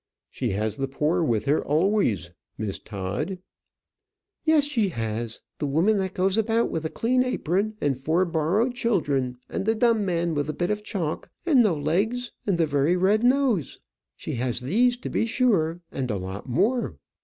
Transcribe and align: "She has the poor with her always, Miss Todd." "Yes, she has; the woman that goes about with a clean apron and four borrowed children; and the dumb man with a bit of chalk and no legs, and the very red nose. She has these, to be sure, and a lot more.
"She 0.31 0.49
has 0.53 0.77
the 0.77 0.87
poor 0.87 1.21
with 1.21 1.45
her 1.45 1.63
always, 1.63 2.31
Miss 2.57 2.79
Todd." 2.79 3.37
"Yes, 4.43 4.63
she 4.63 4.89
has; 4.89 5.41
the 5.59 5.67
woman 5.67 5.99
that 5.99 6.15
goes 6.15 6.39
about 6.39 6.71
with 6.71 6.83
a 6.85 6.89
clean 6.89 7.23
apron 7.23 7.75
and 7.79 7.95
four 7.95 8.25
borrowed 8.25 8.73
children; 8.73 9.37
and 9.47 9.63
the 9.63 9.75
dumb 9.75 10.03
man 10.03 10.33
with 10.33 10.49
a 10.49 10.53
bit 10.53 10.71
of 10.71 10.83
chalk 10.83 11.29
and 11.45 11.61
no 11.61 11.75
legs, 11.75 12.31
and 12.47 12.57
the 12.57 12.65
very 12.65 12.95
red 12.97 13.23
nose. 13.23 13.79
She 14.15 14.33
has 14.41 14.61
these, 14.61 14.97
to 14.97 15.09
be 15.11 15.27
sure, 15.27 15.81
and 15.91 16.09
a 16.09 16.17
lot 16.17 16.49
more. 16.49 16.97